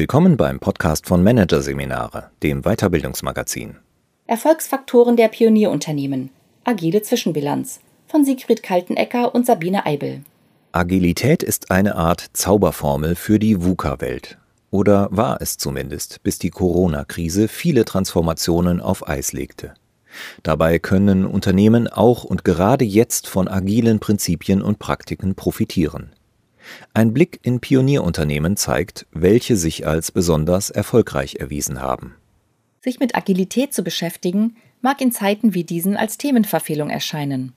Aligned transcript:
Willkommen 0.00 0.38
beim 0.38 0.60
Podcast 0.60 1.04
von 1.04 1.22
Managerseminare, 1.22 2.30
dem 2.42 2.62
Weiterbildungsmagazin. 2.62 3.76
Erfolgsfaktoren 4.26 5.14
der 5.14 5.28
Pionierunternehmen. 5.28 6.30
Agile 6.64 7.02
Zwischenbilanz 7.02 7.80
von 8.06 8.24
Siegfried 8.24 8.62
Kaltenecker 8.62 9.34
und 9.34 9.44
Sabine 9.44 9.84
Eibel. 9.84 10.22
Agilität 10.72 11.42
ist 11.42 11.70
eine 11.70 11.96
Art 11.96 12.24
Zauberformel 12.32 13.14
für 13.14 13.38
die 13.38 13.62
VUCA-Welt. 13.62 14.38
Oder 14.70 15.08
war 15.10 15.42
es 15.42 15.58
zumindest, 15.58 16.22
bis 16.22 16.38
die 16.38 16.48
Corona-Krise 16.48 17.46
viele 17.46 17.84
Transformationen 17.84 18.80
auf 18.80 19.06
Eis 19.06 19.34
legte. 19.34 19.74
Dabei 20.42 20.78
können 20.78 21.26
Unternehmen 21.26 21.88
auch 21.88 22.24
und 22.24 22.42
gerade 22.42 22.86
jetzt 22.86 23.26
von 23.26 23.48
agilen 23.48 24.00
Prinzipien 24.00 24.62
und 24.62 24.78
Praktiken 24.78 25.34
profitieren. 25.34 26.14
Ein 26.94 27.12
Blick 27.12 27.40
in 27.42 27.60
Pionierunternehmen 27.60 28.56
zeigt, 28.56 29.06
welche 29.12 29.56
sich 29.56 29.86
als 29.86 30.12
besonders 30.12 30.70
erfolgreich 30.70 31.36
erwiesen 31.36 31.80
haben. 31.80 32.14
Sich 32.80 32.98
mit 33.00 33.14
Agilität 33.14 33.74
zu 33.74 33.82
beschäftigen, 33.82 34.56
mag 34.80 35.00
in 35.00 35.12
Zeiten 35.12 35.54
wie 35.54 35.64
diesen 35.64 35.96
als 35.96 36.18
Themenverfehlung 36.18 36.90
erscheinen. 36.90 37.52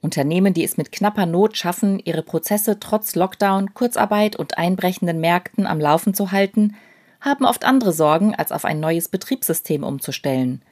Unternehmen, 0.00 0.52
die 0.52 0.64
es 0.64 0.76
mit 0.76 0.92
knapper 0.92 1.26
Not 1.26 1.56
schaffen, 1.56 2.00
ihre 2.00 2.22
Prozesse 2.22 2.80
trotz 2.80 3.14
Lockdown, 3.14 3.72
Kurzarbeit 3.72 4.36
und 4.36 4.58
einbrechenden 4.58 5.20
Märkten 5.20 5.66
am 5.66 5.80
Laufen 5.80 6.12
zu 6.12 6.32
halten, 6.32 6.74
haben 7.20 7.44
oft 7.44 7.64
andere 7.64 7.92
Sorgen, 7.92 8.34
als 8.34 8.50
auf 8.50 8.64
ein 8.64 8.80
neues 8.80 9.08
Betriebssystem 9.08 9.84
umzustellen. 9.84 10.62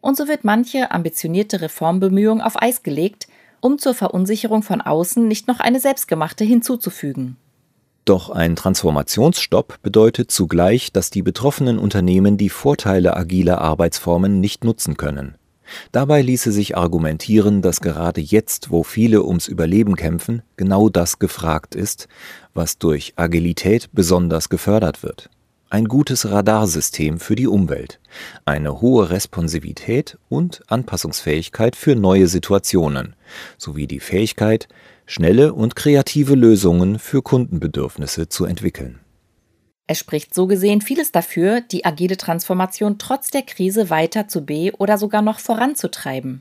Und 0.00 0.16
so 0.16 0.28
wird 0.28 0.44
manche 0.44 0.90
ambitionierte 0.90 1.60
Reformbemühung 1.60 2.40
auf 2.40 2.60
Eis 2.60 2.82
gelegt, 2.82 3.28
um 3.64 3.78
zur 3.78 3.94
Verunsicherung 3.94 4.62
von 4.62 4.82
außen 4.82 5.26
nicht 5.26 5.48
noch 5.48 5.58
eine 5.58 5.80
selbstgemachte 5.80 6.44
hinzuzufügen. 6.44 7.38
Doch 8.04 8.28
ein 8.28 8.56
Transformationsstopp 8.56 9.80
bedeutet 9.82 10.30
zugleich, 10.30 10.92
dass 10.92 11.08
die 11.08 11.22
betroffenen 11.22 11.78
Unternehmen 11.78 12.36
die 12.36 12.50
Vorteile 12.50 13.16
agiler 13.16 13.62
Arbeitsformen 13.62 14.38
nicht 14.38 14.64
nutzen 14.64 14.98
können. 14.98 15.38
Dabei 15.92 16.20
ließe 16.20 16.52
sich 16.52 16.76
argumentieren, 16.76 17.62
dass 17.62 17.80
gerade 17.80 18.20
jetzt, 18.20 18.70
wo 18.70 18.82
viele 18.82 19.24
ums 19.24 19.48
Überleben 19.48 19.96
kämpfen, 19.96 20.42
genau 20.58 20.90
das 20.90 21.18
gefragt 21.18 21.74
ist, 21.74 22.06
was 22.52 22.76
durch 22.76 23.14
Agilität 23.16 23.88
besonders 23.94 24.50
gefördert 24.50 25.02
wird 25.02 25.30
ein 25.70 25.86
gutes 25.86 26.30
Radarsystem 26.30 27.18
für 27.18 27.34
die 27.34 27.46
Umwelt, 27.46 28.00
eine 28.44 28.80
hohe 28.80 29.10
Responsivität 29.10 30.18
und 30.28 30.62
Anpassungsfähigkeit 30.68 31.76
für 31.76 31.96
neue 31.96 32.28
Situationen 32.28 33.16
sowie 33.58 33.86
die 33.86 34.00
Fähigkeit, 34.00 34.68
schnelle 35.06 35.52
und 35.52 35.76
kreative 35.76 36.34
Lösungen 36.34 36.98
für 36.98 37.22
Kundenbedürfnisse 37.22 38.28
zu 38.28 38.44
entwickeln. 38.44 39.00
Es 39.86 39.98
spricht 39.98 40.32
so 40.34 40.46
gesehen 40.46 40.80
vieles 40.80 41.12
dafür, 41.12 41.60
die 41.60 41.84
agile 41.84 42.16
Transformation 42.16 42.98
trotz 42.98 43.30
der 43.30 43.42
Krise 43.42 43.90
weiter 43.90 44.28
zu 44.28 44.46
be- 44.46 44.72
oder 44.78 44.96
sogar 44.96 45.20
noch 45.20 45.38
voranzutreiben. 45.38 46.40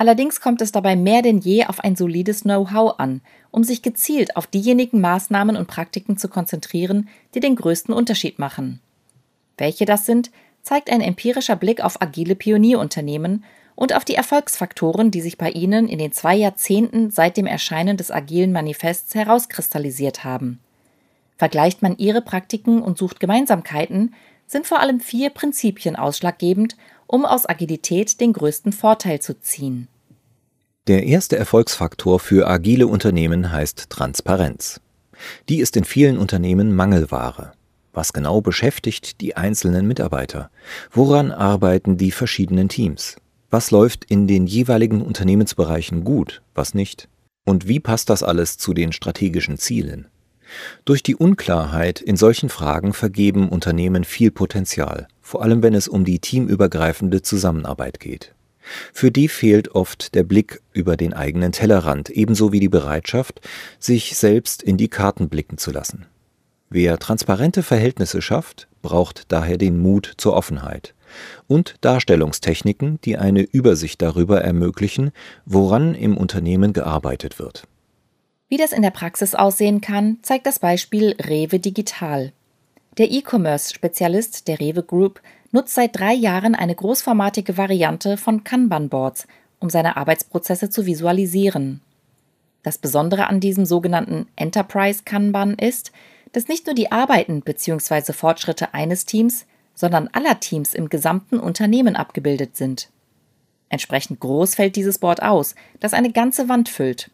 Allerdings 0.00 0.40
kommt 0.40 0.62
es 0.62 0.72
dabei 0.72 0.96
mehr 0.96 1.20
denn 1.20 1.40
je 1.40 1.66
auf 1.66 1.80
ein 1.80 1.94
solides 1.94 2.44
Know-how 2.44 2.98
an, 2.98 3.20
um 3.50 3.64
sich 3.64 3.82
gezielt 3.82 4.34
auf 4.34 4.46
diejenigen 4.46 5.02
Maßnahmen 5.02 5.56
und 5.56 5.68
Praktiken 5.68 6.16
zu 6.16 6.28
konzentrieren, 6.28 7.10
die 7.34 7.40
den 7.40 7.54
größten 7.54 7.92
Unterschied 7.92 8.38
machen. 8.38 8.80
Welche 9.58 9.84
das 9.84 10.06
sind, 10.06 10.30
zeigt 10.62 10.90
ein 10.90 11.02
empirischer 11.02 11.54
Blick 11.54 11.84
auf 11.84 12.00
agile 12.00 12.34
Pionierunternehmen 12.34 13.44
und 13.74 13.94
auf 13.94 14.06
die 14.06 14.14
Erfolgsfaktoren, 14.14 15.10
die 15.10 15.20
sich 15.20 15.36
bei 15.36 15.50
ihnen 15.50 15.86
in 15.86 15.98
den 15.98 16.12
zwei 16.12 16.34
Jahrzehnten 16.34 17.10
seit 17.10 17.36
dem 17.36 17.46
Erscheinen 17.46 17.98
des 17.98 18.10
agilen 18.10 18.52
Manifests 18.52 19.14
herauskristallisiert 19.14 20.24
haben. 20.24 20.60
Vergleicht 21.36 21.82
man 21.82 21.98
ihre 21.98 22.22
Praktiken 22.22 22.80
und 22.80 22.96
sucht 22.96 23.20
Gemeinsamkeiten, 23.20 24.14
sind 24.46 24.66
vor 24.66 24.80
allem 24.80 24.98
vier 25.00 25.28
Prinzipien 25.28 25.94
ausschlaggebend, 25.94 26.78
um 27.10 27.24
aus 27.24 27.48
Agilität 27.48 28.20
den 28.20 28.32
größten 28.32 28.72
Vorteil 28.72 29.20
zu 29.20 29.38
ziehen. 29.40 29.88
Der 30.86 31.04
erste 31.04 31.36
Erfolgsfaktor 31.36 32.20
für 32.20 32.48
agile 32.48 32.86
Unternehmen 32.86 33.50
heißt 33.50 33.90
Transparenz. 33.90 34.80
Die 35.48 35.58
ist 35.58 35.76
in 35.76 35.84
vielen 35.84 36.18
Unternehmen 36.18 36.74
Mangelware. 36.74 37.52
Was 37.92 38.12
genau 38.12 38.40
beschäftigt 38.40 39.20
die 39.20 39.36
einzelnen 39.36 39.88
Mitarbeiter? 39.88 40.50
Woran 40.92 41.32
arbeiten 41.32 41.96
die 41.96 42.12
verschiedenen 42.12 42.68
Teams? 42.68 43.16
Was 43.50 43.72
läuft 43.72 44.04
in 44.04 44.28
den 44.28 44.46
jeweiligen 44.46 45.02
Unternehmensbereichen 45.02 46.04
gut, 46.04 46.42
was 46.54 46.74
nicht? 46.74 47.08
Und 47.44 47.66
wie 47.66 47.80
passt 47.80 48.08
das 48.08 48.22
alles 48.22 48.56
zu 48.56 48.72
den 48.72 48.92
strategischen 48.92 49.58
Zielen? 49.58 50.06
Durch 50.84 51.02
die 51.02 51.16
Unklarheit 51.16 52.00
in 52.00 52.16
solchen 52.16 52.48
Fragen 52.48 52.92
vergeben 52.92 53.48
Unternehmen 53.48 54.04
viel 54.04 54.30
Potenzial, 54.30 55.08
vor 55.20 55.42
allem 55.42 55.62
wenn 55.62 55.74
es 55.74 55.88
um 55.88 56.04
die 56.04 56.18
teamübergreifende 56.18 57.22
Zusammenarbeit 57.22 58.00
geht. 58.00 58.34
Für 58.92 59.10
die 59.10 59.28
fehlt 59.28 59.74
oft 59.74 60.14
der 60.14 60.22
Blick 60.22 60.60
über 60.72 60.96
den 60.96 61.12
eigenen 61.14 61.52
Tellerrand, 61.52 62.10
ebenso 62.10 62.52
wie 62.52 62.60
die 62.60 62.68
Bereitschaft, 62.68 63.40
sich 63.78 64.16
selbst 64.16 64.62
in 64.62 64.76
die 64.76 64.88
Karten 64.88 65.28
blicken 65.28 65.58
zu 65.58 65.70
lassen. 65.70 66.06
Wer 66.68 66.98
transparente 66.98 67.62
Verhältnisse 67.62 68.22
schafft, 68.22 68.68
braucht 68.82 69.24
daher 69.32 69.58
den 69.58 69.80
Mut 69.80 70.14
zur 70.18 70.34
Offenheit 70.34 70.94
und 71.48 71.74
Darstellungstechniken, 71.80 73.00
die 73.02 73.16
eine 73.16 73.42
Übersicht 73.42 74.00
darüber 74.02 74.42
ermöglichen, 74.42 75.10
woran 75.44 75.94
im 75.94 76.16
Unternehmen 76.16 76.72
gearbeitet 76.72 77.38
wird. 77.38 77.64
Wie 78.50 78.56
das 78.56 78.72
in 78.72 78.82
der 78.82 78.90
Praxis 78.90 79.36
aussehen 79.36 79.80
kann, 79.80 80.18
zeigt 80.22 80.44
das 80.44 80.58
Beispiel 80.58 81.14
Rewe 81.22 81.60
Digital. 81.60 82.32
Der 82.98 83.08
E-Commerce-Spezialist 83.12 84.48
der 84.48 84.58
Rewe 84.58 84.82
Group 84.82 85.22
nutzt 85.52 85.74
seit 85.74 85.96
drei 85.96 86.12
Jahren 86.12 86.56
eine 86.56 86.74
großformatige 86.74 87.56
Variante 87.56 88.16
von 88.16 88.42
Kanban-Boards, 88.42 89.28
um 89.60 89.70
seine 89.70 89.96
Arbeitsprozesse 89.96 90.68
zu 90.68 90.84
visualisieren. 90.84 91.80
Das 92.64 92.76
Besondere 92.76 93.28
an 93.28 93.38
diesem 93.38 93.66
sogenannten 93.66 94.26
Enterprise 94.34 95.02
Kanban 95.04 95.54
ist, 95.54 95.92
dass 96.32 96.48
nicht 96.48 96.66
nur 96.66 96.74
die 96.74 96.90
Arbeiten 96.90 97.42
bzw. 97.42 98.12
Fortschritte 98.12 98.74
eines 98.74 99.04
Teams, 99.04 99.46
sondern 99.76 100.08
aller 100.08 100.40
Teams 100.40 100.74
im 100.74 100.88
gesamten 100.88 101.38
Unternehmen 101.38 101.94
abgebildet 101.94 102.56
sind. 102.56 102.88
Entsprechend 103.68 104.18
groß 104.18 104.56
fällt 104.56 104.74
dieses 104.74 104.98
Board 104.98 105.22
aus, 105.22 105.54
das 105.78 105.94
eine 105.94 106.10
ganze 106.10 106.48
Wand 106.48 106.68
füllt. 106.68 107.12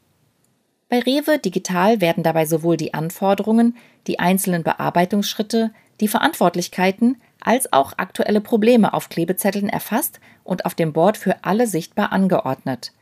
Bei 0.89 1.01
Rewe 1.01 1.39
Digital 1.39 2.01
werden 2.01 2.23
dabei 2.23 2.47
sowohl 2.47 2.77
die 2.77 2.95
Anforderungen, 2.95 3.77
die 4.07 4.21
einzelnen 4.21 4.63
Bearbeitungsschritte, 4.63 5.73
die 6.01 6.09
Verantwortlichkeiten 6.09 7.21
als 7.41 7.73
auch 7.73 7.95
aktuelle 7.97 8.41
Probleme 8.41 8.95
auf 8.95 9.09
Klebezetteln 9.09 9.69
erfasst 9.69 10.21
und 10.45 10.65
auf 10.65 10.75
dem 10.75 10.93
Board 10.93 11.17
für 11.17 11.45
alle 11.45 11.67
sichtbar 11.67 12.13
angeordnet. 12.13 12.93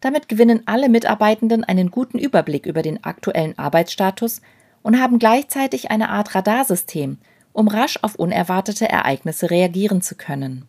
Damit 0.00 0.28
gewinnen 0.28 0.62
alle 0.64 0.88
Mitarbeitenden 0.88 1.62
einen 1.62 1.90
guten 1.90 2.18
Überblick 2.18 2.64
über 2.64 2.80
den 2.80 3.04
aktuellen 3.04 3.58
Arbeitsstatus 3.58 4.40
und 4.82 4.98
haben 4.98 5.18
gleichzeitig 5.18 5.90
eine 5.90 6.08
Art 6.08 6.34
Radarsystem, 6.34 7.18
um 7.52 7.68
rasch 7.68 7.98
auf 8.00 8.14
unerwartete 8.14 8.88
Ereignisse 8.88 9.50
reagieren 9.50 10.00
zu 10.00 10.14
können. 10.14 10.66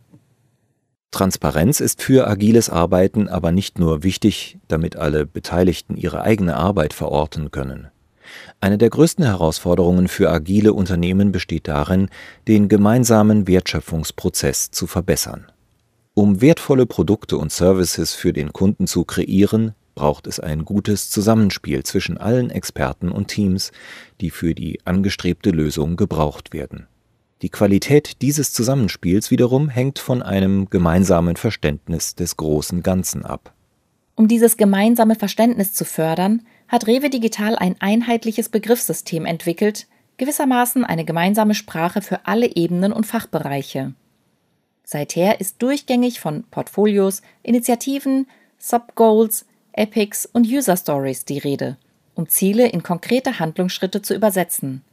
Transparenz 1.11 1.81
ist 1.81 2.01
für 2.01 2.27
agiles 2.27 2.69
Arbeiten 2.69 3.27
aber 3.27 3.51
nicht 3.51 3.77
nur 3.77 4.03
wichtig, 4.03 4.57
damit 4.69 4.95
alle 4.95 5.25
Beteiligten 5.25 5.97
ihre 5.97 6.21
eigene 6.21 6.55
Arbeit 6.55 6.93
verorten 6.93 7.51
können. 7.51 7.89
Eine 8.61 8.77
der 8.77 8.89
größten 8.89 9.25
Herausforderungen 9.25 10.07
für 10.07 10.31
agile 10.31 10.73
Unternehmen 10.73 11.33
besteht 11.33 11.67
darin, 11.67 12.09
den 12.47 12.69
gemeinsamen 12.69 13.45
Wertschöpfungsprozess 13.47 14.71
zu 14.71 14.87
verbessern. 14.87 15.51
Um 16.13 16.41
wertvolle 16.41 16.85
Produkte 16.85 17.37
und 17.37 17.51
Services 17.51 18.13
für 18.13 18.31
den 18.31 18.53
Kunden 18.53 18.87
zu 18.87 19.03
kreieren, 19.03 19.73
braucht 19.95 20.27
es 20.27 20.39
ein 20.39 20.65
gutes 20.65 21.09
Zusammenspiel 21.09 21.83
zwischen 21.83 22.17
allen 22.17 22.49
Experten 22.49 23.11
und 23.11 23.27
Teams, 23.27 23.71
die 24.21 24.29
für 24.29 24.55
die 24.55 24.79
angestrebte 24.85 25.51
Lösung 25.51 25.97
gebraucht 25.97 26.53
werden. 26.53 26.87
Die 27.41 27.49
Qualität 27.49 28.21
dieses 28.21 28.53
Zusammenspiels 28.53 29.31
wiederum 29.31 29.69
hängt 29.69 29.97
von 29.97 30.21
einem 30.21 30.69
gemeinsamen 30.69 31.37
Verständnis 31.37 32.13
des 32.13 32.37
großen 32.37 32.83
Ganzen 32.83 33.25
ab. 33.25 33.53
Um 34.15 34.27
dieses 34.27 34.57
gemeinsame 34.57 35.15
Verständnis 35.15 35.73
zu 35.73 35.83
fördern, 35.83 36.43
hat 36.67 36.85
Rewe 36.85 37.09
Digital 37.09 37.55
ein 37.55 37.75
einheitliches 37.79 38.49
Begriffssystem 38.49 39.25
entwickelt, 39.25 39.87
gewissermaßen 40.17 40.85
eine 40.85 41.03
gemeinsame 41.03 41.55
Sprache 41.55 42.03
für 42.03 42.27
alle 42.27 42.55
Ebenen 42.55 42.93
und 42.93 43.07
Fachbereiche. 43.07 43.95
Seither 44.83 45.41
ist 45.41 45.61
durchgängig 45.63 46.19
von 46.19 46.43
Portfolios, 46.51 47.23
Initiativen, 47.41 48.27
Subgoals, 48.59 49.45
Epics 49.73 50.27
und 50.27 50.45
User 50.45 50.77
Stories 50.77 51.25
die 51.25 51.39
Rede, 51.39 51.77
um 52.13 52.29
Ziele 52.29 52.67
in 52.67 52.83
konkrete 52.83 53.39
Handlungsschritte 53.39 54.03
zu 54.03 54.13
übersetzen. 54.13 54.83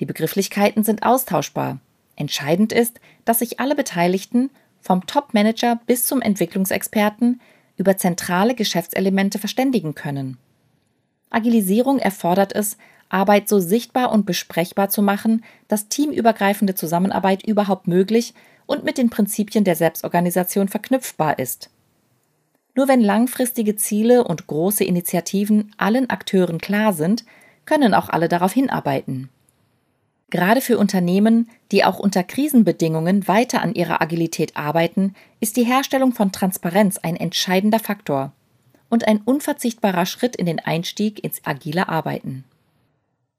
Die 0.00 0.06
Begrifflichkeiten 0.06 0.82
sind 0.82 1.02
austauschbar. 1.02 1.78
Entscheidend 2.16 2.72
ist, 2.72 3.00
dass 3.24 3.38
sich 3.38 3.60
alle 3.60 3.74
Beteiligten, 3.74 4.50
vom 4.80 5.06
Top-Manager 5.06 5.78
bis 5.86 6.04
zum 6.04 6.22
Entwicklungsexperten, 6.22 7.40
über 7.76 7.96
zentrale 7.96 8.54
Geschäftselemente 8.54 9.38
verständigen 9.38 9.94
können. 9.94 10.38
Agilisierung 11.30 11.98
erfordert 11.98 12.54
es, 12.54 12.76
Arbeit 13.08 13.48
so 13.48 13.58
sichtbar 13.58 14.12
und 14.12 14.26
besprechbar 14.26 14.88
zu 14.88 15.02
machen, 15.02 15.44
dass 15.68 15.88
teamübergreifende 15.88 16.74
Zusammenarbeit 16.74 17.46
überhaupt 17.46 17.88
möglich 17.88 18.34
und 18.66 18.84
mit 18.84 18.98
den 18.98 19.10
Prinzipien 19.10 19.64
der 19.64 19.76
Selbstorganisation 19.76 20.68
verknüpfbar 20.68 21.38
ist. 21.38 21.70
Nur 22.74 22.88
wenn 22.88 23.00
langfristige 23.00 23.76
Ziele 23.76 24.24
und 24.24 24.46
große 24.46 24.84
Initiativen 24.84 25.72
allen 25.76 26.08
Akteuren 26.08 26.58
klar 26.58 26.92
sind, 26.92 27.24
können 27.64 27.94
auch 27.94 28.08
alle 28.08 28.28
darauf 28.28 28.52
hinarbeiten. 28.52 29.28
Gerade 30.30 30.60
für 30.60 30.78
Unternehmen, 30.78 31.48
die 31.72 31.84
auch 31.84 31.98
unter 31.98 32.22
Krisenbedingungen 32.22 33.26
weiter 33.26 33.62
an 33.62 33.74
ihrer 33.74 34.00
Agilität 34.00 34.56
arbeiten, 34.56 35.14
ist 35.40 35.56
die 35.56 35.64
Herstellung 35.64 36.12
von 36.12 36.30
Transparenz 36.30 36.98
ein 36.98 37.16
entscheidender 37.16 37.80
Faktor 37.80 38.32
und 38.88 39.08
ein 39.08 39.20
unverzichtbarer 39.24 40.06
Schritt 40.06 40.36
in 40.36 40.46
den 40.46 40.60
Einstieg 40.60 41.22
ins 41.22 41.40
agile 41.44 41.88
Arbeiten. 41.88 42.44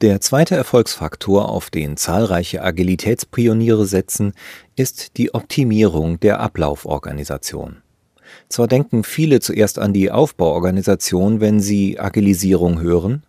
Der 0.02 0.20
zweite 0.20 0.56
Erfolgsfaktor, 0.56 1.48
auf 1.48 1.70
den 1.70 1.96
zahlreiche 1.96 2.64
Agilitätspioniere 2.64 3.86
setzen, 3.86 4.34
ist 4.76 5.18
die 5.18 5.34
Optimierung 5.34 6.20
der 6.20 6.40
Ablauforganisation. 6.40 7.84
Zwar 8.50 8.68
denken 8.68 9.04
viele 9.04 9.40
zuerst 9.42 9.78
an 9.78 9.94
die 9.94 10.10
Aufbauorganisation, 10.10 11.40
wenn 11.40 11.60
sie 11.60 12.00
Agilisierung 12.00 12.82
hören, 12.82 13.24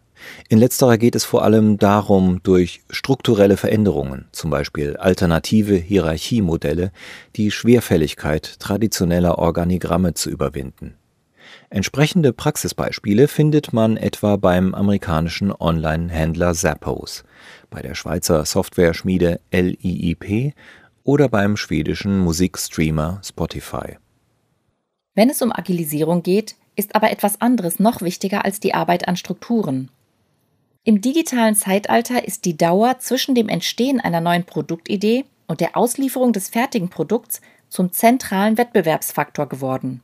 in 0.49 0.59
letzterer 0.59 0.99
geht 0.99 1.15
es 1.15 1.25
vor 1.25 1.45
allem 1.45 1.79
darum, 1.79 2.43
durch 2.43 2.83
strukturelle 2.91 3.57
Veränderungen, 3.57 4.27
zum 4.33 4.51
Beispiel 4.51 4.97
alternative 4.97 5.75
Hierarchiemodelle, 5.75 6.93
die 7.37 7.51
Schwerfälligkeit 7.51 8.61
traditioneller 8.61 9.39
Organigramme 9.39 10.15
zu 10.15 10.31
überwinden. 10.31 10.95
Entsprechende 11.71 12.33
Praxisbeispiele 12.33 13.29
findet 13.29 13.73
man 13.73 13.97
etwa 13.97 14.37
beim 14.37 14.75
amerikanischen 14.75 15.53
Online-Händler 15.53 16.55
Zappos, 16.55 17.25
bei 17.71 17.81
der 17.81 17.95
Schweizer 17.95 18.45
Softwareschmiede 18.45 19.41
LIIP 19.51 20.55
oder 21.05 21.29
beim 21.29 21.57
schwedischen 21.57 22.19
Musikstreamer 22.21 23.21
Spotify. 23.25 23.97
Wenn 25.15 25.31
es 25.31 25.43
um 25.43 25.53
Agilisierung 25.53 26.23
geht, 26.23 26.57
ist 26.77 26.95
aber 26.95 27.11
etwas 27.11 27.41
anderes 27.41 27.79
noch 27.79 28.01
wichtiger 28.01 28.45
als 28.45 28.61
die 28.61 28.75
Arbeit 28.75 29.09
an 29.09 29.17
Strukturen. 29.17 29.91
Im 30.85 31.01
digitalen 31.01 31.55
Zeitalter 31.55 32.27
ist 32.27 32.45
die 32.45 32.57
Dauer 32.57 32.99
zwischen 32.99 33.37
dem 33.37 33.49
Entstehen 33.49 34.01
einer 34.01 34.21
neuen 34.21 34.45
Produktidee 34.45 35.25
und 35.47 35.61
der 35.61 35.77
Auslieferung 35.77 36.33
des 36.33 36.49
fertigen 36.49 36.89
Produkts 36.89 37.41
zum 37.69 37.93
zentralen 37.93 38.59
Wettbewerbsfaktor 38.59 39.49
geworden. 39.49 40.01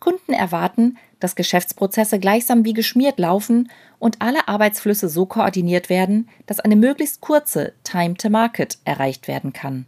Kunden 0.00 0.32
erwarten, 0.32 0.96
dass 1.20 1.36
Geschäftsprozesse 1.36 2.18
gleichsam 2.18 2.64
wie 2.64 2.72
geschmiert 2.72 3.18
laufen 3.18 3.70
und 3.98 4.22
alle 4.22 4.48
Arbeitsflüsse 4.48 5.10
so 5.10 5.26
koordiniert 5.26 5.90
werden, 5.90 6.30
dass 6.46 6.60
eine 6.60 6.76
möglichst 6.76 7.20
kurze 7.20 7.74
Time 7.84 8.14
to 8.14 8.30
Market 8.30 8.78
erreicht 8.84 9.28
werden 9.28 9.52
kann. 9.52 9.84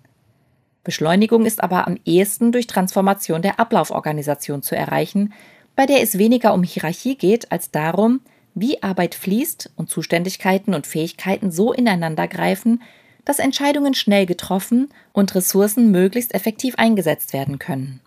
Beschleunigung 0.85 1.47
ist 1.47 1.63
aber 1.63 1.87
am 1.87 1.99
ehesten 2.05 2.53
durch 2.53 2.67
Transformation 2.67 3.41
der 3.41 3.59
Ablauforganisation 3.59 4.63
zu 4.63 4.77
erreichen, 4.77 5.33
bei 5.75 5.87
der 5.87 6.03
es 6.03 6.19
weniger 6.19 6.53
um 6.53 6.63
Hierarchie 6.63 7.17
geht 7.17 7.51
als 7.51 7.71
darum, 7.71 8.21
wie 8.57 8.83
Arbeit 8.83 9.15
fließt 9.15 9.71
und 9.77 9.91
Zuständigkeiten 9.91 10.75
und 10.75 10.87
Fähigkeiten 10.87 11.53
so 11.53 11.73
ineinandergreifen, 11.73 12.83
dass 13.25 13.39
Entscheidungen 13.39 13.95
schnell 13.95 14.25
getroffen 14.25 14.89
und 15.13 15.35
Ressourcen 15.35 15.91
möglichst 15.91 16.35
effektiv 16.35 16.75
eingesetzt 16.77 17.33
werden 17.33 17.59
können. 17.59 18.01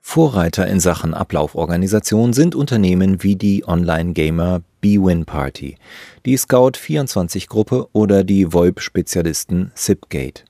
Vorreiter 0.00 0.66
in 0.66 0.80
Sachen 0.80 1.14
Ablauforganisation 1.14 2.32
sind 2.32 2.54
Unternehmen 2.54 3.22
wie 3.22 3.36
die 3.36 3.66
Online-Gamer 3.66 4.62
BWin 4.80 5.24
Party, 5.24 5.76
die 6.24 6.38
Scout24-Gruppe 6.38 7.88
oder 7.92 8.24
die 8.24 8.52
VoIP-Spezialisten 8.52 9.72
Zipgate, 9.74 10.44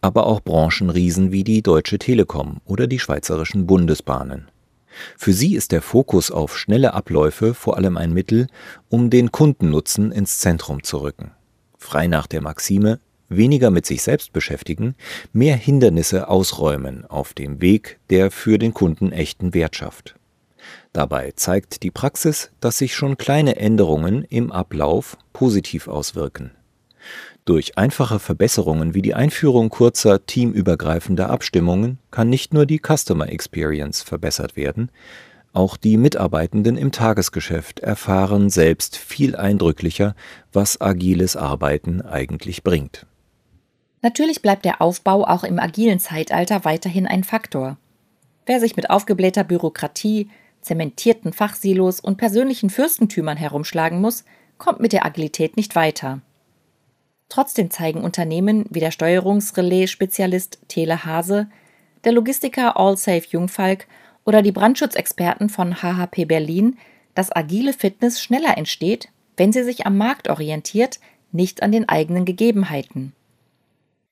aber 0.00 0.26
auch 0.26 0.40
Branchenriesen 0.40 1.32
wie 1.32 1.44
die 1.44 1.62
Deutsche 1.62 1.98
Telekom 1.98 2.60
oder 2.64 2.86
die 2.86 2.98
Schweizerischen 2.98 3.66
Bundesbahnen. 3.66 4.48
Für 5.16 5.32
sie 5.32 5.54
ist 5.54 5.72
der 5.72 5.82
Fokus 5.82 6.30
auf 6.30 6.58
schnelle 6.58 6.94
Abläufe 6.94 7.54
vor 7.54 7.76
allem 7.76 7.96
ein 7.96 8.12
Mittel, 8.12 8.48
um 8.88 9.10
den 9.10 9.32
Kundennutzen 9.32 10.12
ins 10.12 10.38
Zentrum 10.38 10.82
zu 10.82 10.98
rücken. 10.98 11.32
Frei 11.78 12.06
nach 12.06 12.26
der 12.26 12.42
Maxime 12.42 13.00
weniger 13.30 13.70
mit 13.70 13.86
sich 13.86 14.02
selbst 14.02 14.32
beschäftigen, 14.32 14.94
mehr 15.32 15.56
Hindernisse 15.56 16.28
ausräumen 16.28 17.06
auf 17.06 17.32
dem 17.32 17.62
Weg, 17.62 17.98
der 18.10 18.30
für 18.30 18.58
den 18.58 18.74
Kunden 18.74 19.12
echten 19.12 19.54
Wert 19.54 19.76
schafft. 19.76 20.16
Dabei 20.92 21.32
zeigt 21.36 21.82
die 21.84 21.90
Praxis, 21.90 22.50
dass 22.60 22.78
sich 22.78 22.94
schon 22.94 23.16
kleine 23.16 23.56
Änderungen 23.56 24.24
im 24.24 24.50
Ablauf 24.52 25.16
positiv 25.32 25.88
auswirken. 25.88 26.50
Durch 27.44 27.78
einfache 27.78 28.18
Verbesserungen 28.18 28.94
wie 28.94 29.02
die 29.02 29.14
Einführung 29.14 29.70
kurzer 29.70 30.26
teamübergreifender 30.26 31.30
Abstimmungen 31.30 31.98
kann 32.10 32.28
nicht 32.28 32.54
nur 32.54 32.66
die 32.66 32.80
Customer 32.80 33.28
Experience 33.28 34.02
verbessert 34.02 34.56
werden, 34.56 34.90
auch 35.52 35.76
die 35.76 35.96
Mitarbeitenden 35.96 36.76
im 36.76 36.92
Tagesgeschäft 36.92 37.80
erfahren 37.80 38.50
selbst 38.50 38.96
viel 38.96 39.34
eindrücklicher, 39.34 40.14
was 40.52 40.80
agiles 40.80 41.34
Arbeiten 41.34 42.02
eigentlich 42.02 42.62
bringt. 42.62 43.06
Natürlich 44.02 44.42
bleibt 44.42 44.64
der 44.64 44.80
Aufbau 44.80 45.24
auch 45.26 45.42
im 45.42 45.58
agilen 45.58 45.98
Zeitalter 45.98 46.64
weiterhin 46.64 47.06
ein 47.06 47.24
Faktor. 47.24 47.78
Wer 48.46 48.60
sich 48.60 48.76
mit 48.76 48.90
aufgeblähter 48.90 49.44
Bürokratie, 49.44 50.30
zementierten 50.60 51.32
Fachsilos 51.32 52.00
und 52.00 52.16
persönlichen 52.16 52.70
Fürstentümern 52.70 53.36
herumschlagen 53.36 54.00
muss, 54.00 54.24
kommt 54.56 54.80
mit 54.80 54.92
der 54.92 55.04
Agilität 55.04 55.56
nicht 55.56 55.74
weiter. 55.74 56.20
Trotzdem 57.30 57.70
zeigen 57.70 58.02
Unternehmen 58.02 58.66
wie 58.70 58.80
der 58.80 58.90
Steuerungsrelais-Spezialist 58.90 60.58
Tele 60.68 61.04
Hase, 61.04 61.48
der 62.04 62.12
Logistiker 62.12 62.78
AllSafe 62.78 63.28
Jungfalk 63.30 63.86
oder 64.26 64.42
die 64.42 64.52
Brandschutzexperten 64.52 65.48
von 65.48 65.76
HHP 65.76 66.26
Berlin, 66.26 66.76
dass 67.14 67.34
agile 67.34 67.72
Fitness 67.72 68.20
schneller 68.20 68.58
entsteht, 68.58 69.08
wenn 69.36 69.52
sie 69.52 69.62
sich 69.62 69.86
am 69.86 69.96
Markt 69.96 70.28
orientiert, 70.28 70.98
nicht 71.30 71.62
an 71.62 71.70
den 71.70 71.88
eigenen 71.88 72.24
Gegebenheiten. 72.24 73.12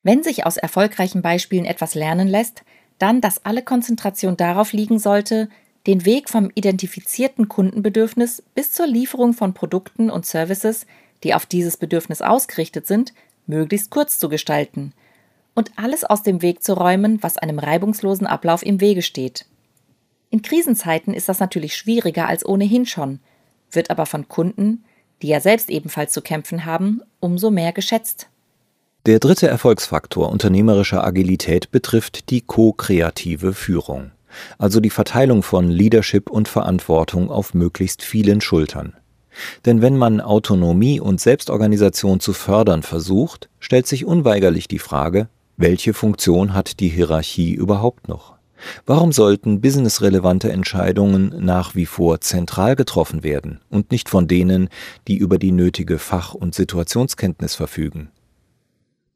Wenn 0.05 0.23
sich 0.23 0.47
aus 0.47 0.57
erfolgreichen 0.57 1.21
Beispielen 1.21 1.65
etwas 1.65 1.97
lernen 1.97 2.29
lässt, 2.29 2.63
dann, 2.99 3.21
dass 3.21 3.45
alle 3.45 3.63
Konzentration 3.63 4.37
darauf 4.37 4.73
liegen 4.73 5.01
sollte, 5.01 5.49
den 5.89 6.05
Weg 6.05 6.29
vom 6.29 6.51
identifizierten 6.55 7.49
Kundenbedürfnis 7.49 8.43
bis 8.55 8.71
zur 8.73 8.87
Lieferung 8.87 9.33
von 9.33 9.55
Produkten 9.55 10.09
und 10.09 10.25
Services 10.25 10.87
die 11.25 11.35
auf 11.35 11.47
dieses 11.47 11.77
Bedürfnis 11.77 12.23
ausgerichtet 12.23 12.87
sind, 12.87 13.13
möglichst 13.47 13.91
kurz 13.91 14.19
zu 14.19 14.29
gestalten 14.29 14.93
und 15.55 15.73
alles 15.77 16.05
aus 16.05 16.23
dem 16.23 16.41
Weg 16.43 16.63
zu 16.63 16.75
räumen, 16.75 17.23
was 17.23 17.37
einem 17.37 17.59
reibungslosen 17.59 18.27
Ablauf 18.27 18.65
im 18.65 18.81
Wege 18.81 19.03
steht. 19.03 19.47
In 20.31 20.43
Krisenzeiten 20.43 21.15
ist 21.15 21.29
das 21.29 21.41
natürlich 21.41 21.77
schwieriger 21.77 22.29
als 22.29 22.47
ohnehin 22.47 22.87
schon, 22.87 23.19
wird 23.71 23.91
aber 23.91 24.07
von 24.07 24.29
Kunden, 24.29 24.85
die 25.23 25.29
ja 25.29 25.41
selbst 25.41 25.71
ebenfalls 25.71 26.13
zu 26.13 26.23
kämpfen 26.23 26.65
haben, 26.65 27.01
umso 27.19 27.51
mehr 27.51 27.73
geschätzt. 27.73 28.29
Der 29.07 29.19
dritte 29.19 29.49
Erfolgsfaktor 29.49 30.31
unternehmerischer 30.31 31.03
Agilität 31.03 31.71
betrifft 31.71 32.31
die 32.31 32.43
ko-kreative 32.43 33.55
Führung, 33.55 34.13
also 34.59 34.81
die 34.81 34.91
Verteilung 34.91 35.43
von 35.43 35.69
Leadership 35.69 36.31
und 36.31 36.47
Verantwortung 36.47 37.31
auf 37.31 37.55
möglichst 37.55 38.03
vielen 38.03 38.41
Schultern. 38.41 38.95
Denn 39.67 39.83
wenn 39.83 39.97
man 39.97 40.21
Autonomie 40.21 41.01
und 41.01 41.21
Selbstorganisation 41.21 42.21
zu 42.21 42.33
fördern 42.33 42.83
versucht, 42.83 43.49
stellt 43.61 43.87
sich 43.87 44.05
unweigerlich 44.05 44.69
die 44.69 44.79
Frage, 44.79 45.29
welche 45.57 45.95
Funktion 45.95 46.55
hat 46.55 46.81
die 46.81 46.89
Hierarchie 46.89 47.53
überhaupt 47.53 48.09
noch? 48.09 48.39
Warum 48.87 49.13
sollten 49.13 49.61
businessrelevante 49.61 50.51
Entscheidungen 50.51 51.33
nach 51.45 51.75
wie 51.75 51.87
vor 51.87 52.21
zentral 52.21 52.77
getroffen 52.77 53.23
werden 53.23 53.61
und 53.71 53.91
nicht 53.91 54.09
von 54.09 54.29
denen, 54.29 54.69
die 55.07 55.17
über 55.17 55.39
die 55.39 55.53
nötige 55.53 55.99
Fach- 55.99 56.35
und 56.35 56.55
Situationskenntnis 56.55 57.55
verfügen? 57.55 58.11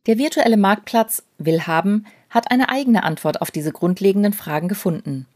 Der 0.06 0.18
virtuelle 0.18 0.56
Marktplatz 0.56 1.22
Willhaben 1.38 2.06
hat 2.28 2.50
eine 2.50 2.68
eigene 2.68 3.04
Antwort 3.04 3.40
auf 3.40 3.50
diese 3.50 3.72
grundlegenden 3.72 4.32
Fragen 4.32 4.68
gefunden. 4.68 5.26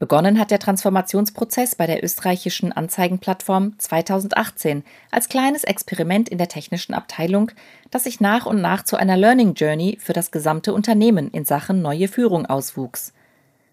Begonnen 0.00 0.38
hat 0.38 0.50
der 0.50 0.58
Transformationsprozess 0.58 1.74
bei 1.74 1.86
der 1.86 2.02
österreichischen 2.02 2.72
Anzeigenplattform 2.72 3.78
2018 3.78 4.82
als 5.10 5.28
kleines 5.28 5.62
Experiment 5.62 6.30
in 6.30 6.38
der 6.38 6.48
technischen 6.48 6.94
Abteilung, 6.94 7.50
das 7.90 8.04
sich 8.04 8.18
nach 8.18 8.46
und 8.46 8.62
nach 8.62 8.82
zu 8.82 8.96
einer 8.96 9.18
Learning 9.18 9.52
Journey 9.52 9.98
für 10.00 10.14
das 10.14 10.30
gesamte 10.30 10.72
Unternehmen 10.72 11.30
in 11.30 11.44
Sachen 11.44 11.82
neue 11.82 12.08
Führung 12.08 12.46
auswuchs. 12.46 13.12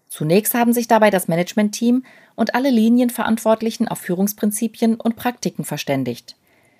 Zunächst 0.06 0.52
haben 0.52 0.74
sich 0.74 0.86
dabei 0.86 1.08
das 1.08 1.28
Managementteam 1.28 2.04
und 2.34 2.54
alle 2.54 2.68
Linienverantwortlichen 2.68 3.88
auf 3.88 3.98
Führungsprinzipien 3.98 4.96
und 4.96 5.16
Praktiken 5.16 5.64
verständigt. 5.64 6.36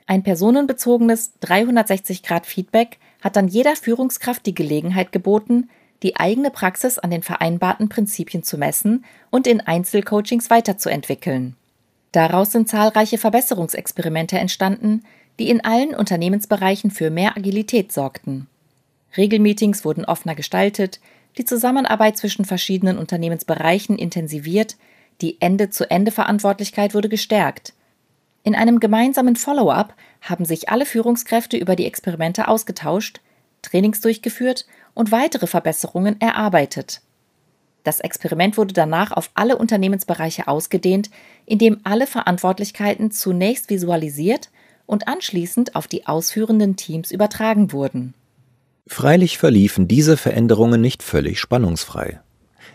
Ein 0.07 0.23
personenbezogenes 0.23 1.33
360-Grad-Feedback 1.43 2.99
hat 3.23 3.37
dann 3.37 3.49
jeder 3.49 3.77
Führungskraft 3.77 4.45
die 4.45 4.55
Gelegenheit 4.55 5.11
geboten, 5.11 5.71
die 6.03 6.17
eigene 6.17 6.51
Praxis 6.51 6.99
an 6.99 7.11
den 7.11 7.23
vereinbarten 7.23 7.89
Prinzipien 7.89 8.43
zu 8.43 8.59
messen 8.59 9.05
und 9.31 9.47
in 9.47 9.61
Einzelcoachings 9.61 10.51
weiterzuentwickeln. 10.51 11.57
Daraus 12.13 12.53
sind 12.53 12.69
zahlreiche 12.69 13.19
Verbesserungsexperimente 13.19 14.39
entstanden, 14.39 15.05
die 15.39 15.51
in 15.51 15.63
allen 15.65 15.95
Unternehmensbereichen 15.95 16.91
für 16.91 17.11
mehr 17.11 17.37
Agilität 17.37 17.93
sorgten. 17.93 18.49
Regelmeetings 19.17 19.85
wurden 19.85 20.05
offener 20.05 20.35
gestaltet, 20.35 21.01
die 21.37 21.45
Zusammenarbeit 21.45 22.17
zwischen 22.17 22.45
verschiedenen 22.45 22.99
Unternehmensbereichen 22.99 23.99
intensiviert, 23.99 24.77
die 25.21 25.41
Ende-zu-Ende-Verantwortlichkeit 25.41 26.95
wurde 26.95 27.09
gestärkt. 27.09 27.75
In 28.43 28.55
einem 28.55 28.81
gemeinsamen 28.81 29.37
Follow-up 29.37 29.95
haben 30.23 30.45
sich 30.45 30.69
alle 30.69 30.87
Führungskräfte 30.87 31.57
über 31.57 31.77
die 31.77 31.87
Experimente 31.87 32.49
ausgetauscht, 32.49 33.21
Trainings 33.63 34.01
durchgeführt 34.01 34.67
und 34.99 35.13
weitere 35.13 35.47
Verbesserungen 35.47 36.21
erarbeitet. 36.21 37.03
Das 37.85 38.01
Experiment 38.01 38.57
wurde 38.59 38.75
danach 38.75 39.13
auf 39.13 39.31
alle 39.35 39.57
Unternehmensbereiche 39.57 40.49
ausgedehnt, 40.49 41.09
indem 41.47 41.79
alle 41.85 42.09
Verantwortlichkeiten 42.09 43.13
zunächst 43.13 43.71
visualisiert 43.71 44.51
und 44.87 45.07
anschließend 45.07 45.77
auf 45.77 45.87
die 45.87 46.09
ausführenden 46.09 46.75
Teams 46.75 47.13
übertragen 47.13 47.71
wurden. 47.71 48.15
Freilich 48.89 49.39
verliefen 49.39 49.87
diese 49.87 50.17
Veränderungen 50.17 50.81
nicht 50.81 51.05
völlig 51.05 51.39
spannungsfrei. 51.39 52.21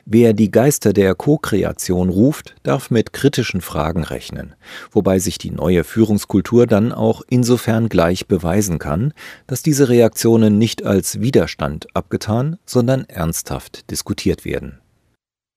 Wer 0.05 0.33
die 0.33 0.51
Geister 0.51 0.93
der 0.93 1.15
Co-Kreation 1.15 2.09
ruft, 2.09 2.55
darf 2.63 2.91
mit 2.91 3.13
kritischen 3.13 3.61
Fragen 3.61 4.03
rechnen, 4.03 4.55
wobei 4.91 5.19
sich 5.19 5.37
die 5.37 5.51
neue 5.51 5.83
Führungskultur 5.83 6.67
dann 6.67 6.91
auch 6.91 7.21
insofern 7.29 7.89
gleich 7.89 8.27
beweisen 8.27 8.79
kann, 8.79 9.13
dass 9.47 9.63
diese 9.63 9.89
Reaktionen 9.89 10.57
nicht 10.57 10.85
als 10.85 11.21
Widerstand 11.21 11.87
abgetan, 11.95 12.57
sondern 12.65 13.05
ernsthaft 13.05 13.89
diskutiert 13.91 14.45
werden. 14.45 14.79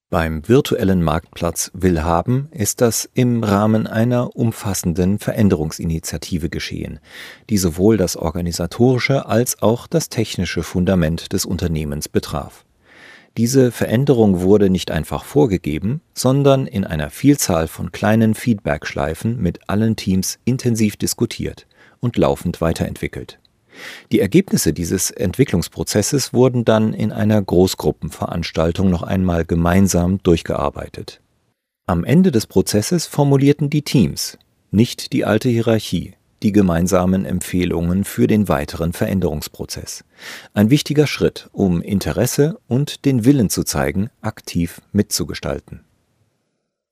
Beim 0.09 0.49
virtuellen 0.49 1.03
Marktplatz 1.03 1.73
Willhaben 1.75 2.49
ist 2.53 2.81
das 2.81 3.11
im 3.15 3.43
Rahmen 3.43 3.89
einer 3.89 4.37
umfassenden 4.37 5.19
Veränderungsinitiative 5.19 6.49
geschehen, 6.49 7.01
die 7.51 7.59
sowohl 7.59 7.97
das 7.97 8.17
organisatorische 8.17 9.27
als 9.27 9.61
auch 9.63 9.89
das 9.89 10.09
technische 10.09 10.63
Fundament 10.63 11.33
des 11.33 11.45
Unternehmens 11.45 12.09
betraf. 12.09 12.65
Diese 13.37 13.71
Veränderung 13.71 14.41
wurde 14.41 14.71
nicht 14.71 14.91
einfach 14.91 15.25
vorgegeben, 15.25 16.01
sondern 16.15 16.67
in 16.67 16.85
einer 16.85 17.11
Vielzahl 17.11 17.69
von 17.69 17.93
kleinen 17.93 18.35
Feedback-Schleifen 18.35 19.41
mit 19.41 19.69
allen 19.69 19.97
Teams 19.97 20.39
intensiv 20.45 20.97
diskutiert 20.97 21.67
und 22.01 22.17
laufend 22.17 22.61
weiterentwickelt 22.61 23.39
die 24.13 24.21
Ergebnisse 24.21 24.73
dieses 24.73 25.11
Entwicklungsprozesses 25.11 26.33
wurden 26.33 26.65
dann 26.65 26.93
in 26.93 27.13
einer 27.13 27.41
Großgruppenveranstaltung 27.41 28.91
noch 28.91 29.03
einmal 29.03 29.45
gemeinsam 29.45 30.23
durchgearbeitet. 30.23 31.21
Am 31.87 32.05
Ende 32.05 32.33
des 32.33 32.47
Prozesses 32.47 33.07
formulierten 33.07 33.71
die 33.71 33.83
Teams, 33.83 34.39
nicht 34.71 35.13
die 35.13 35.25
alte 35.25 35.49
Hierarchie, 35.49 36.15
die 36.43 36.53
gemeinsamen 36.53 37.25
Empfehlungen 37.25 38.05
für 38.05 38.27
den 38.27 38.49
weiteren 38.49 38.93
Veränderungsprozess. 38.93 40.05
Ein 40.55 40.71
wichtiger 40.71 41.07
Schritt, 41.07 41.49
um 41.53 41.83
Interesse 41.83 42.59
und 42.69 43.05
den 43.05 43.25
Willen 43.25 43.51
zu 43.51 43.65
zeigen, 43.65 44.11
aktiv 44.21 44.81
mitzugestalten. 44.93 45.85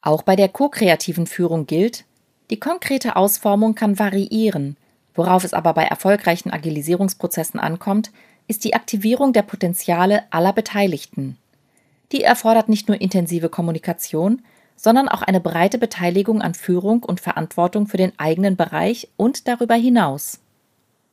Auch 0.00 0.22
bei 0.22 0.36
der 0.36 0.48
ko-kreativen 0.48 1.26
Führung 1.26 1.66
gilt, 1.66 2.04
die 2.50 2.60
konkrete 2.60 3.16
Ausformung 3.16 3.74
kann 3.74 3.98
variieren, 3.98 4.76
Worauf 5.14 5.44
es 5.44 5.54
aber 5.54 5.72
bei 5.74 5.84
erfolgreichen 5.84 6.50
Agilisierungsprozessen 6.50 7.60
ankommt, 7.60 8.10
ist 8.48 8.64
die 8.64 8.74
Aktivierung 8.74 9.32
der 9.32 9.42
Potenziale 9.42 10.24
aller 10.30 10.52
Beteiligten. 10.52 11.38
Die 12.12 12.22
erfordert 12.22 12.68
nicht 12.68 12.88
nur 12.88 13.00
intensive 13.00 13.48
Kommunikation, 13.48 14.42
sondern 14.76 15.08
auch 15.08 15.22
eine 15.22 15.40
breite 15.40 15.78
Beteiligung 15.78 16.42
an 16.42 16.54
Führung 16.54 17.02
und 17.02 17.20
Verantwortung 17.20 17.86
für 17.86 17.96
den 17.96 18.12
eigenen 18.18 18.56
Bereich 18.56 19.08
und 19.16 19.48
darüber 19.48 19.74
hinaus. 19.74 20.40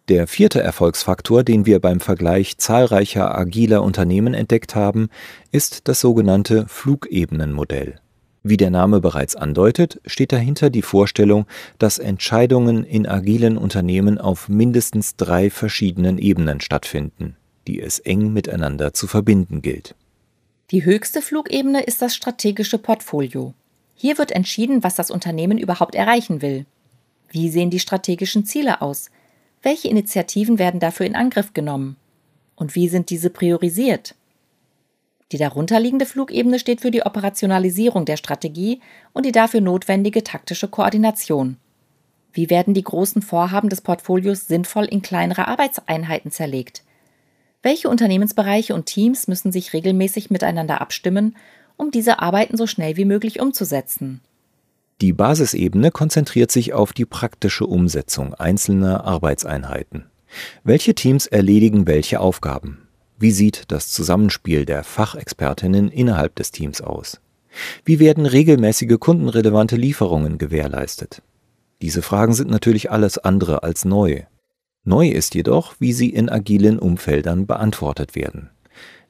Der 0.09 0.27
vierte 0.27 0.61
Erfolgsfaktor, 0.61 1.43
den 1.43 1.65
wir 1.65 1.79
beim 1.79 1.99
Vergleich 1.99 2.57
zahlreicher 2.57 3.37
agiler 3.37 3.83
Unternehmen 3.83 4.33
entdeckt 4.33 4.75
haben, 4.75 5.09
ist 5.51 5.87
das 5.87 6.01
sogenannte 6.01 6.65
Flugebenenmodell. 6.67 7.99
Wie 8.43 8.57
der 8.57 8.71
Name 8.71 8.99
bereits 9.01 9.35
andeutet, 9.35 10.01
steht 10.05 10.31
dahinter 10.31 10.71
die 10.71 10.81
Vorstellung, 10.81 11.45
dass 11.77 11.99
Entscheidungen 11.99 12.83
in 12.83 13.05
agilen 13.05 13.57
Unternehmen 13.57 14.17
auf 14.17 14.49
mindestens 14.49 15.15
drei 15.15 15.51
verschiedenen 15.51 16.17
Ebenen 16.17 16.59
stattfinden, 16.59 17.37
die 17.67 17.79
es 17.79 17.99
eng 17.99 18.33
miteinander 18.33 18.93
zu 18.93 19.05
verbinden 19.05 19.61
gilt. 19.61 19.95
Die 20.71 20.85
höchste 20.85 21.21
Flugebene 21.21 21.81
ist 21.81 22.01
das 22.01 22.15
strategische 22.15 22.77
Portfolio. 22.77 23.53
Hier 23.93 24.17
wird 24.17 24.31
entschieden, 24.31 24.85
was 24.85 24.95
das 24.95 25.11
Unternehmen 25.11 25.57
überhaupt 25.57 25.95
erreichen 25.95 26.41
will. 26.41 26.65
Wie 27.29 27.49
sehen 27.49 27.69
die 27.69 27.79
strategischen 27.79 28.45
Ziele 28.45 28.81
aus? 28.81 29.11
Welche 29.61 29.89
Initiativen 29.89 30.59
werden 30.59 30.79
dafür 30.79 31.05
in 31.05 31.15
Angriff 31.17 31.53
genommen? 31.53 31.97
Und 32.55 32.73
wie 32.73 32.87
sind 32.87 33.09
diese 33.09 33.29
priorisiert? 33.29 34.15
Die 35.33 35.37
darunterliegende 35.37 36.05
Flugebene 36.05 36.57
steht 36.57 36.79
für 36.79 36.91
die 36.91 37.05
Operationalisierung 37.05 38.05
der 38.05 38.15
Strategie 38.15 38.79
und 39.11 39.25
die 39.25 39.33
dafür 39.33 39.59
notwendige 39.59 40.23
taktische 40.23 40.69
Koordination. 40.69 41.57
Wie 42.31 42.49
werden 42.49 42.73
die 42.73 42.83
großen 42.83 43.21
Vorhaben 43.21 43.67
des 43.67 43.81
Portfolios 43.81 44.47
sinnvoll 44.47 44.85
in 44.85 45.01
kleinere 45.01 45.49
Arbeitseinheiten 45.49 46.31
zerlegt? 46.31 46.83
Welche 47.63 47.89
Unternehmensbereiche 47.89 48.73
und 48.73 48.87
Teams 48.87 49.27
müssen 49.27 49.51
sich 49.51 49.73
regelmäßig 49.73 50.31
miteinander 50.31 50.81
abstimmen, 50.81 51.35
um 51.77 51.91
diese 51.91 52.19
Arbeiten 52.19 52.57
so 52.57 52.65
schnell 52.67 52.97
wie 52.97 53.05
möglich 53.05 53.39
umzusetzen? 53.39 54.21
Die 55.01 55.13
Basisebene 55.13 55.91
konzentriert 55.91 56.51
sich 56.51 56.73
auf 56.73 56.93
die 56.93 57.05
praktische 57.05 57.65
Umsetzung 57.65 58.33
einzelner 58.33 59.03
Arbeitseinheiten. 59.03 60.05
Welche 60.63 60.95
Teams 60.95 61.27
erledigen 61.27 61.87
welche 61.87 62.19
Aufgaben? 62.19 62.87
Wie 63.17 63.31
sieht 63.31 63.65
das 63.67 63.89
Zusammenspiel 63.89 64.65
der 64.65 64.83
Fachexpertinnen 64.83 65.89
innerhalb 65.89 66.35
des 66.35 66.51
Teams 66.51 66.81
aus? 66.81 67.19
Wie 67.83 67.99
werden 67.99 68.25
regelmäßige 68.25 68.97
kundenrelevante 68.99 69.75
Lieferungen 69.75 70.37
gewährleistet? 70.37 71.21
Diese 71.81 72.01
Fragen 72.01 72.33
sind 72.33 72.49
natürlich 72.49 72.91
alles 72.91 73.17
andere 73.17 73.63
als 73.63 73.85
neu. 73.85 74.23
Neu 74.83 75.09
ist 75.09 75.35
jedoch, 75.35 75.75
wie 75.79 75.93
sie 75.93 76.09
in 76.09 76.27
agilen 76.27 76.79
Umfeldern 76.79 77.45
beantwortet 77.45 78.15
werden, 78.15 78.49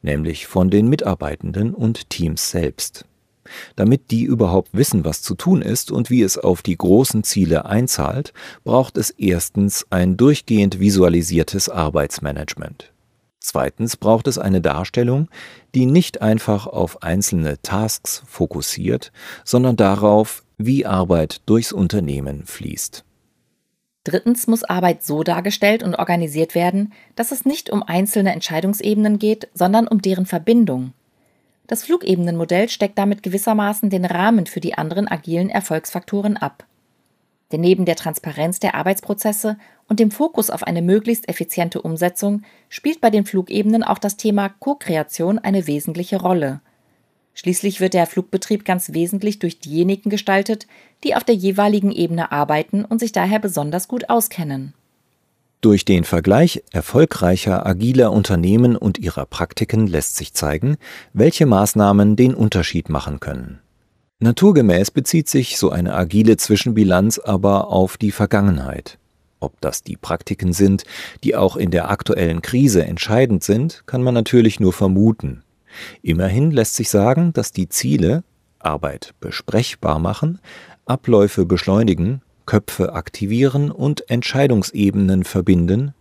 nämlich 0.01 0.46
von 0.48 0.70
den 0.70 0.90
Mitarbeitenden 0.90 1.74
und 1.74 2.10
Teams 2.10 2.51
selbst. 2.51 3.06
Damit 3.75 4.12
die 4.12 4.24
überhaupt 4.24 4.70
wissen, 4.74 5.06
was 5.06 5.22
zu 5.22 5.34
tun 5.34 5.62
ist 5.62 5.90
und 5.90 6.10
wie 6.10 6.22
es 6.24 6.38
auf 6.38 6.62
die 6.62 6.78
großen 6.78 7.24
Ziele 7.24 7.66
einzahlt, 7.66 8.34
braucht 8.63 8.98
es 8.98 9.12
erstens 9.12 9.86
ein 9.90 10.18
durchgehend 10.18 10.80
visualisiertes 10.80 11.70
Arbeitsmanagement. 11.70 12.92
Zweitens 13.40 13.98
braucht 13.98 14.28
es 14.28 14.38
eine 14.38 14.62
Darstellung, 14.62 15.30
die 15.74 15.86
nicht 15.86 16.22
einfach 16.22 16.68
auf 16.68 17.01
einzelne 17.01 17.62
Tasks 17.62 18.24
fokussiert, 18.28 19.12
sondern 19.44 19.78
darauf, 19.78 20.44
wie 20.58 20.86
Arbeit 20.86 21.42
durchs 21.48 21.72
Unternehmen 21.72 22.46
fließt. 22.46 23.04
Drittens 24.03 24.48
muss 24.48 24.63
Arbeit 24.63 25.03
so 25.03 25.22
dargestellt 25.24 25.84
und 25.84 25.96
organisiert 25.96 26.55
werden, 26.55 26.93
dass 27.15 27.31
es 27.31 27.46
nicht 27.46 27.70
um 27.70 27.84
einzelne 27.84 28.34
Entscheidungsebenen 28.34 29.20
geht, 29.20 29.50
sondern 29.53 29.88
um 29.88 30.01
deren 30.01 30.25
Verbindung. 30.25 30.93
Das 31.67 31.84
Flugebenenmodell 31.84 32.67
steckt 32.67 32.98
damit 32.98 33.24
gewissermaßen 33.24 33.89
den 33.89 34.05
Rahmen 34.05 34.48
für 34.48 34.60
die 34.60 34.77
anderen 34.77 35.08
agilen 35.08 35.50
Erfolgsfaktoren 35.50 36.36
ab. 36.36 36.65
Denn 37.51 37.62
neben 37.62 37.86
der 37.86 37.96
Transparenz 37.96 38.60
der 38.60 38.75
Arbeitsprozesse 38.75 39.58
und 39.88 40.00
dem 40.00 40.10
Fokus 40.10 40.50
auf 40.50 40.63
eine 40.63 40.81
möglichst 40.81 41.29
effiziente 41.29 41.81
Umsetzung 41.81 42.43
spielt 42.70 43.01
bei 43.01 43.10
den 43.10 43.25
Flugebenen 43.25 43.84
auch 43.84 44.00
das 44.00 44.17
Thema 44.17 44.50
Co-Kreation 44.50 45.38
eine 45.38 45.67
wesentliche 45.67 46.20
Rolle. 46.22 46.62
Schließlich 47.34 47.80
wird 47.80 47.94
der 47.94 48.08
Flugbetrieb 48.08 48.66
ganz 48.66 48.94
wesentlich 48.94 49.40
durch 49.40 49.60
diejenigen 49.60 50.10
gestaltet, 50.10 50.68
die 51.04 51.16
auf 51.16 51.24
der 51.24 51.36
jeweiligen 51.36 51.92
Ebene 51.92 52.32
arbeiten 52.32 52.86
und 52.86 53.00
sich 53.00 53.12
daher 53.12 53.40
besonders 53.40 53.88
gut 53.88 54.10
auskennen. 54.10 54.74
Durch 55.62 55.86
den 55.86 56.04
Vergleich 56.04 56.64
erfolgreicher 56.72 57.66
agiler 57.68 58.12
Unternehmen 58.12 58.76
und 58.76 58.98
ihrer 58.98 59.28
Praktiken 59.28 59.86
lässt 59.86 60.16
sich 60.16 60.34
zeigen, 60.34 60.78
welche 61.14 61.46
Maßnahmen 61.46 62.16
den 62.16 62.34
Unterschied 62.34 62.90
machen 62.90 63.20
können. 63.20 63.60
Naturgemäß 64.20 64.92
bezieht 64.92 65.30
sich 65.30 65.58
so 65.58 65.70
eine 65.70 65.94
agile 65.94 66.38
Zwischenbilanz 66.38 67.20
aber 67.20 67.70
auf 67.70 67.98
die 67.98 68.12
Vergangenheit. 68.12 68.98
Ob 69.40 69.60
das 69.62 69.84
die 69.84 69.98
Praktiken 69.98 70.54
sind, 70.54 70.84
die 71.24 71.36
auch 71.36 71.56
in 71.56 71.72
der 71.72 71.90
aktuellen 71.90 72.42
Krise 72.42 72.86
entscheidend 72.86 73.44
sind, 73.44 73.84
kann 73.86 74.04
man 74.04 74.14
natürlich 74.14 74.60
nur 74.60 74.74
vermuten. 74.74 75.44
Immerhin 76.01 76.51
lässt 76.51 76.75
sich 76.75 76.90
sagen, 76.90 77.34
dass 77.34 77.51
die 77.51 77.70
Ziele 77.70 78.24
Arbeit 78.60 79.13
besprechbar 79.20 80.00
machen, 80.00 80.40
Abläufe 80.86 81.46
beschleunigen, 81.46 82.22
Köpfe 82.46 82.94
aktivieren 82.94 83.72
und 83.72 84.10
Entscheidungsebenen 84.10 85.24
verbinden, 85.24 85.94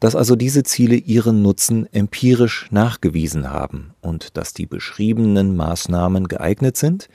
dass 0.00 0.16
also 0.16 0.36
diese 0.36 0.64
Ziele 0.64 0.96
ihren 0.96 1.42
Nutzen 1.42 1.92
empirisch 1.92 2.68
nachgewiesen 2.70 3.50
haben 3.50 3.94
und 4.00 4.36
dass 4.36 4.54
die 4.54 4.66
beschriebenen 4.66 5.56
Maßnahmen 5.56 6.28
geeignet 6.28 6.76
sind, 6.76 7.08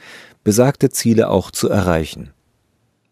besagte 0.44 0.90
Ziele 0.90 1.30
auch 1.30 1.52
zu 1.52 1.70
erreichen. 1.70 2.32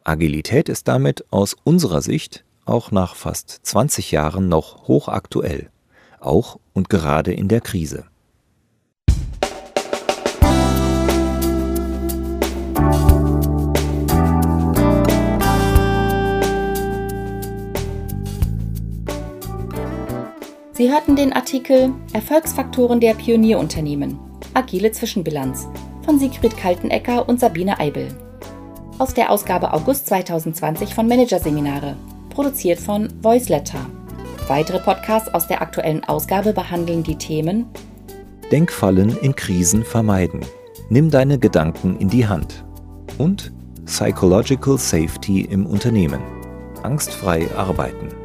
Agilität 0.03 0.70
ist 0.70 0.88
damit 0.88 1.25
aus 1.32 1.55
unserer 1.63 2.01
Sicht 2.01 2.46
auch 2.65 2.91
nach 2.91 3.15
fast 3.15 3.60
20 3.63 4.12
Jahren 4.12 4.48
noch 4.48 4.88
hochaktuell, 4.88 5.70
auch 6.20 6.60
und 6.74 6.89
gerade 6.89 7.34
in 7.34 7.48
der 7.48 7.62
Krise. 7.62 8.05
Sie 20.77 20.91
hörten 20.91 21.15
den 21.15 21.32
Artikel 21.32 21.94
Erfolgsfaktoren 22.12 23.00
der 23.00 23.13
Pionierunternehmen. 23.13 24.20
Agile 24.53 24.91
Zwischenbilanz 24.91 25.70
von 26.03 26.20
Sigrid 26.20 26.58
Kaltenecker 26.58 27.29
und 27.29 27.39
Sabine 27.39 27.79
Eibel. 27.79 28.10
Aus 28.98 29.13
der 29.13 29.32
Ausgabe 29.32 29.72
August 29.72 30.08
2020 30.08 30.94
von 30.94 31.08
Managerseminare, 31.08 31.96
produziert 32.29 32.77
von 32.77 33.08
Voiceletter. 33.22 33.79
Weitere 34.50 34.79
Podcasts 34.79 35.34
aus 35.34 35.48
der 35.48 35.62
aktuellen 35.62 36.03
Ausgabe 36.03 36.51
behandeln 36.51 37.03
die 37.03 37.15
Themen 37.15 37.67
Denkfallen 38.51 39.17
in 39.20 39.34
Krisen 39.34 39.86
vermeiden. 39.86 40.41
Nimm 40.89 41.10
deine 41.10 41.39
Gedanken 41.39 41.96
in 42.00 42.10
die 42.10 42.27
Hand. 42.27 42.65
Und 43.17 43.53
Psychological 43.86 44.77
Safety 44.77 45.39
im 45.39 45.65
Unternehmen. 45.65 46.20
Angstfrei 46.84 47.48
arbeiten. 47.55 48.25